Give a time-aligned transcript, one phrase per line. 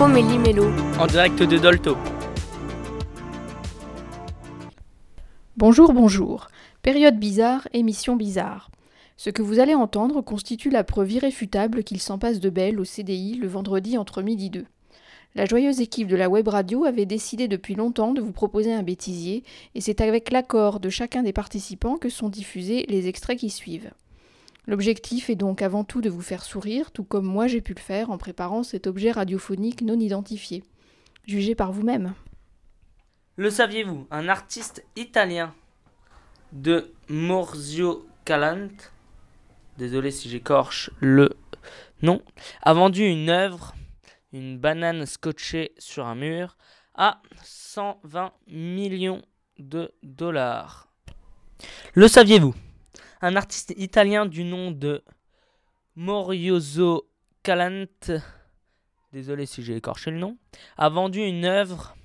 [0.00, 0.70] Info Méli-Mélo.
[1.00, 1.96] En direct de Dolto.
[5.56, 6.46] Bonjour, bonjour.
[6.82, 8.70] Période bizarre, émission bizarre.
[9.16, 12.84] Ce que vous allez entendre constitue la preuve irréfutable qu'il s'en passe de belle au
[12.84, 14.66] CDI le vendredi entre midi et deux.
[15.34, 18.84] La joyeuse équipe de la web radio avait décidé depuis longtemps de vous proposer un
[18.84, 19.42] bêtisier,
[19.74, 23.90] et c'est avec l'accord de chacun des participants que sont diffusés les extraits qui suivent.
[24.66, 27.80] L'objectif est donc avant tout de vous faire sourire, tout comme moi j'ai pu le
[27.80, 30.62] faire en préparant cet objet radiophonique non identifié.
[31.26, 32.14] Jugez par vous-même.
[33.36, 35.54] Le saviez-vous Un artiste italien
[36.52, 38.68] de Morzio Calant,
[39.76, 41.30] désolé si j'écorche le
[42.02, 42.20] nom,
[42.62, 43.74] a vendu une œuvre,
[44.32, 46.56] une banane scotchée sur un mur,
[46.94, 49.22] à 120 millions
[49.58, 50.88] de dollars.
[51.94, 52.54] Le saviez-vous?
[53.20, 55.02] Un artiste italien du nom de
[55.96, 57.08] Morioso
[57.42, 58.12] Calante,
[59.12, 60.36] désolé si j'ai écorché le nom,
[60.76, 61.96] a vendu une œuvre,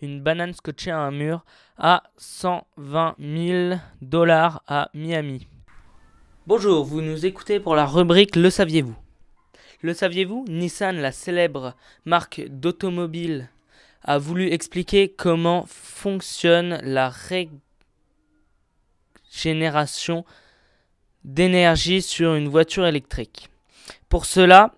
[0.00, 1.44] une banane scotchée à un mur,
[1.78, 5.46] à 120 000 dollars à Miami.
[6.46, 8.96] Bonjour, vous nous écoutez pour la rubrique Le saviez-vous?
[9.80, 10.44] Le saviez-vous?
[10.48, 13.48] Nissan, la célèbre marque d'automobile,
[14.02, 17.58] a voulu expliquer comment fonctionne la règle
[19.30, 20.24] génération
[21.24, 23.48] d'énergie sur une voiture électrique.
[24.08, 24.74] Pour cela,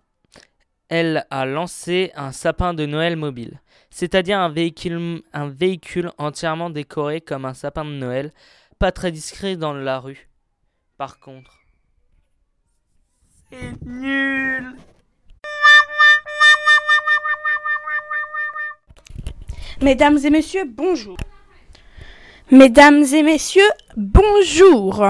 [0.89, 7.21] elle a lancé un sapin de Noël mobile, c'est-à-dire un véhicule, un véhicule entièrement décoré
[7.21, 8.33] comme un sapin de Noël,
[8.79, 10.29] pas très discret dans la rue.
[10.97, 11.61] Par contre,
[13.51, 14.77] c'est nul.
[19.81, 21.17] Mesdames et messieurs, bonjour.
[22.53, 25.05] Mesdames et messieurs, bonjour.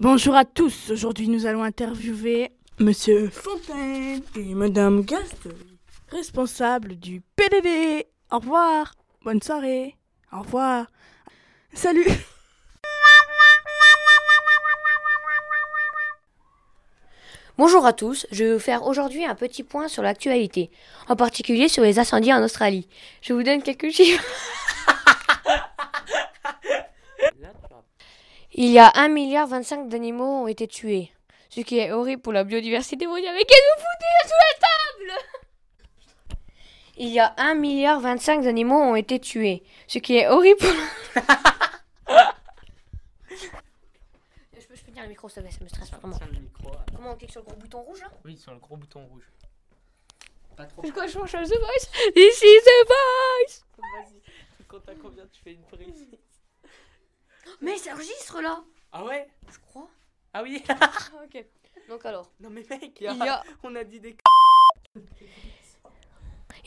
[0.00, 0.90] Bonjour à tous.
[0.90, 2.50] Aujourd'hui, nous allons interviewer
[2.80, 5.50] Monsieur Fontaine et Madame Gaston,
[6.08, 8.06] responsables du PDD.
[8.32, 8.94] Au revoir.
[9.22, 9.94] Bonne soirée.
[10.32, 10.86] Au revoir.
[11.72, 12.08] Salut.
[17.56, 20.70] Bonjour à tous, je vais vous faire aujourd'hui un petit point sur l'actualité,
[21.08, 22.88] en particulier sur les incendies en Australie.
[23.20, 24.24] Je vous donne quelques chiffres.
[28.52, 31.12] Il y a 1 milliard 25 d'animaux ont été tués.
[31.50, 33.34] Ce qui est horrible pour la biodiversité mondiale.
[33.36, 36.36] Mais qu'est-ce que vous foutez sous la table?
[36.96, 39.62] Il y a 1 milliard 25 d'animaux ont été tués.
[39.86, 40.68] Ce qui est horrible pour...
[43.30, 43.46] je, peux,
[44.58, 46.18] je peux tenir le micro, ça, ça me stresse vraiment.
[46.94, 48.10] Comment on clique sur le gros bouton rouge là?
[48.24, 49.30] Oui, sur le gros bouton rouge.
[50.56, 50.82] Pas trop.
[50.84, 52.12] C'est quoi, je change The Voice?
[52.14, 54.20] This is The Voice Vas-y,
[54.58, 56.08] tu comptes à combien tu fais une prise
[57.60, 58.62] Mais ça enregistre là
[58.92, 59.28] Ah ouais?
[59.50, 59.88] Je crois.
[60.32, 60.62] Ah oui
[61.24, 61.44] ok.
[61.88, 62.30] Donc alors.
[62.40, 64.16] Non mais mec, Il y a- on a dit des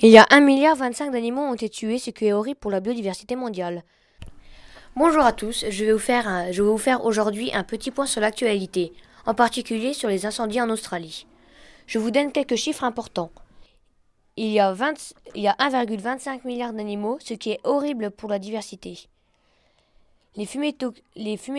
[0.01, 2.71] Il y a 1 milliard 25 d'animaux ont été tués, ce qui est horrible pour
[2.71, 3.83] la biodiversité mondiale.
[4.95, 7.89] Bonjour à tous, je vais vous faire, un- je vais vous faire aujourd'hui un petit
[7.91, 8.93] point sur l'actualité,
[9.25, 11.25] en particulier sur les incendies en Australie.
[11.87, 13.31] Je vous donne quelques chiffres importants.
[14.35, 18.29] Il y a, 20 il y a 1,25 milliard d'animaux, ce qui est horrible pour
[18.29, 19.07] la diversité.
[20.35, 20.73] Les fumées,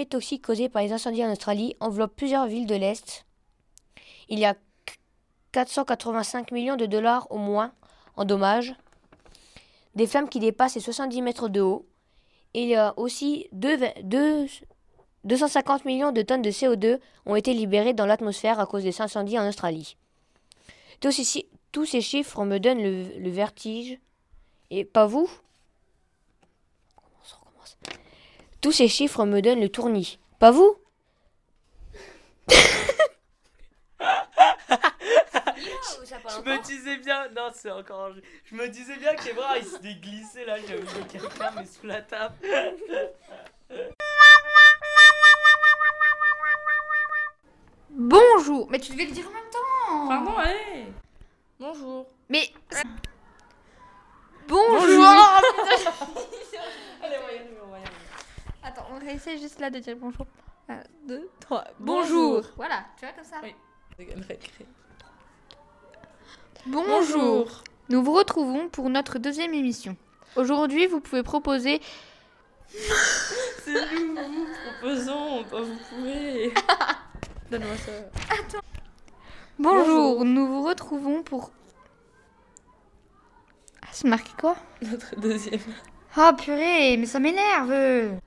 [0.06, 3.24] toxiques causées par les incendies en Australie enveloppent plusieurs villes de l'Est.
[4.28, 4.56] Il y a
[5.52, 7.72] 485 millions de dollars au moins
[8.16, 8.74] en dommages,
[9.94, 11.86] des flammes qui dépassent les 70 mètres de haut.
[12.54, 14.46] Et il y a aussi deux- deux-
[15.24, 19.38] 250 millions de tonnes de CO2 ont été libérées dans l'atmosphère à cause des incendies
[19.38, 19.96] en Australie.
[21.00, 23.98] Tous ces, chiffres me donnent le vertige.
[24.70, 25.28] Et pas vous
[26.96, 27.76] On recommence.
[28.64, 30.18] Tous ces chiffres me donnent le tournis.
[30.38, 30.78] Pas vous
[32.48, 32.54] Je
[36.40, 38.12] me disais bien, non c'est encore,
[38.46, 41.66] je me disais bien que les bras ils s'étaient glissés là, j'avais vu quelqu'un mais
[41.66, 42.36] sous la table.
[47.90, 50.86] Bonjour Mais tu devais le dire en même temps Pardon, allez.
[51.60, 52.06] Bonjour.
[52.30, 52.50] Mais...
[54.48, 55.04] Bonjour,
[57.02, 57.16] Allez,
[57.62, 57.78] on va
[58.66, 60.26] Attends, on essaie juste là de dire bonjour.
[60.70, 61.64] 1, 2, 3.
[61.78, 63.54] Bonjour Voilà, tu vois comme ça Oui.
[66.64, 69.98] Bonjour Nous vous retrouvons pour notre deuxième émission.
[70.36, 71.82] Aujourd'hui, vous pouvez proposer...
[73.64, 74.46] C'est nous, nous
[74.80, 76.54] proposons, pas vous pouvez.
[77.50, 77.92] Donne-moi ça.
[79.58, 80.24] Bonjour, Bonjour.
[80.24, 81.50] nous vous retrouvons pour...
[83.82, 84.56] Ah, c'est marqué quoi?
[84.80, 85.60] Notre deuxième.
[86.16, 88.18] Oh purée, mais ça m'énerve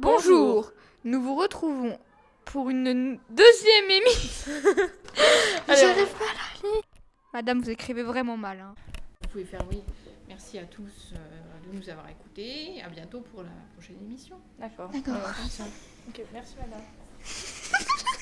[0.00, 0.72] Bonjour.
[1.04, 1.98] Nous vous retrouvons
[2.46, 4.52] pour une deuxième émission.
[5.68, 6.82] J'arrive pas à la lire.
[7.34, 8.60] Madame, vous écrivez vraiment mal.
[8.60, 8.74] Hein.
[9.30, 9.82] pouvez faire oui.
[10.26, 12.80] Merci à tous euh, de nous avoir écoutés.
[12.82, 14.36] À bientôt pour la prochaine émission.
[14.58, 14.88] D'accord.
[14.88, 15.16] D'accord.
[15.18, 15.64] Voilà, comme ça.
[16.08, 16.80] Ok, merci madame.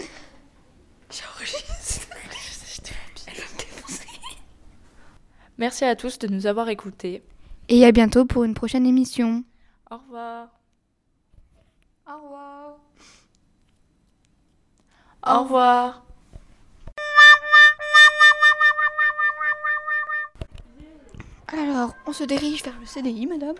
[5.58, 7.22] Merci à tous de nous avoir écoutés.
[7.68, 9.44] Et à bientôt pour une prochaine émission.
[9.90, 10.48] Au revoir.
[12.10, 12.76] Au revoir.
[15.24, 16.02] Au revoir.
[21.46, 23.54] Alors, on se dirige vers le CDI, madame.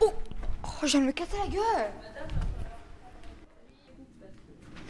[0.00, 0.12] Oh,
[0.64, 1.92] oh je viens de me casser la gueule.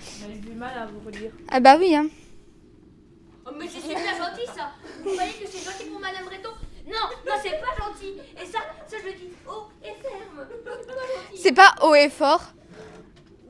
[0.00, 1.32] J'ai du mal à vous relire.
[1.50, 2.06] Ah bah oui, hein.
[3.46, 4.72] Oh, mais c'est super gentil ça
[5.02, 6.54] Vous croyez que c'est gentil pour Madame Breton?
[6.86, 8.20] Non, non, c'est pas gentil.
[8.40, 10.46] Et ça, ça je le dis haut et ferme.
[10.50, 11.42] C'est pas gentil.
[11.42, 12.42] C'est pas haut et fort.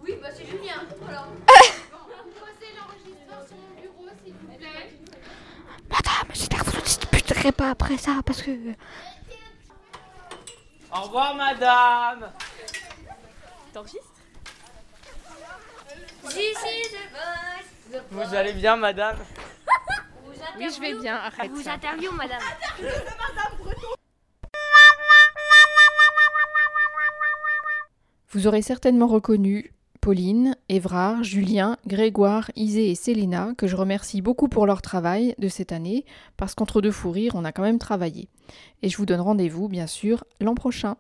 [0.03, 0.75] Oui, bah c'est Julien.
[1.09, 1.27] Alors,
[5.91, 8.51] Madame, j'espère que vous ne disputerez pas après ça parce que.
[10.93, 12.31] Au revoir, madame.
[13.73, 13.99] The voice
[18.11, 19.17] Vous allez bien, madame?
[20.59, 21.17] Oui, je vais bien.
[21.17, 21.51] Arrête.
[21.51, 22.41] Vous interview, madame
[28.31, 34.49] Vous aurez certainement reconnu Pauline, Évrard, Julien, Grégoire, Isée et Célina, que je remercie beaucoup
[34.49, 36.05] pour leur travail de cette année,
[36.37, 38.29] parce qu'entre deux fous rires, on a quand même travaillé.
[38.83, 40.97] Et je vous donne rendez-vous, bien sûr, l'an prochain.